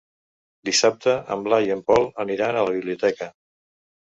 [0.69, 3.29] Dissabte en Blai i en Pol aniran a la biblioteca.